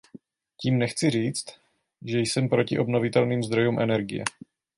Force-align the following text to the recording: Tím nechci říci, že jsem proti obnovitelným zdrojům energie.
Tím 0.57 0.77
nechci 0.77 1.09
říci, 1.09 1.45
že 2.05 2.19
jsem 2.19 2.49
proti 2.49 2.79
obnovitelným 2.79 3.43
zdrojům 3.43 3.79
energie. 3.79 4.23